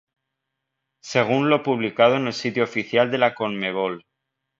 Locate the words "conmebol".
3.35-4.07